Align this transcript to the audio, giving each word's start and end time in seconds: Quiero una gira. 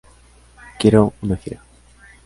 Quiero 0.79 1.13
una 1.21 1.37
gira. 1.37 1.61